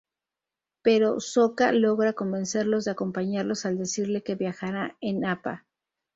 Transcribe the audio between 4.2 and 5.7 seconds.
que viajará en Appa.